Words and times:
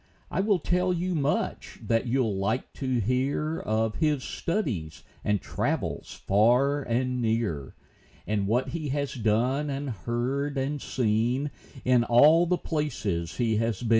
I 0.31 0.39
will 0.41 0.57
tell 0.57 0.91
you 0.91 1.13
much 1.13 1.79
that 1.83 2.07
you'll 2.07 2.35
like 2.35 2.73
to 2.73 2.99
hear 2.99 3.59
Of 3.59 3.97
his 3.97 4.23
studies 4.23 5.03
and 5.23 5.39
travels 5.39 6.15
far 6.25 6.81
and 6.81 7.21
near, 7.21 7.75
And 8.25 8.47
what 8.47 8.69
he 8.69 8.89
has 8.89 9.13
done, 9.13 9.69
and 9.69 9.91
heard, 9.91 10.57
and 10.57 10.81
seen, 10.81 11.51
In 11.85 12.03
all 12.03 12.47
the 12.47 12.57
places 12.57 13.37
he 13.37 13.57
has 13.57 13.83
been. 13.83 13.89